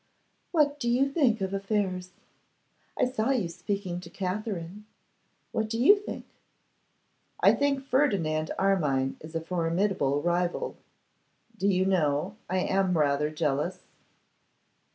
'What 0.51 0.79
do 0.79 0.89
you 0.89 1.07
think 1.07 1.41
of 1.41 1.53
affairs? 1.53 2.13
I 2.97 3.05
saw 3.05 3.29
you 3.29 3.47
speaking 3.47 3.99
to 3.99 4.09
Katherine. 4.09 4.87
What 5.51 5.69
do 5.69 5.77
you 5.79 5.95
think?' 5.95 6.25
'I 7.41 7.53
think 7.53 7.85
Ferdinand 7.85 8.49
Armine 8.57 9.17
is 9.19 9.35
a 9.35 9.41
formidable 9.41 10.23
rival. 10.23 10.75
Do 11.55 11.67
you 11.67 11.85
know, 11.85 12.35
I 12.49 12.61
am 12.61 12.97
rather 12.97 13.29
jealous? 13.29 13.81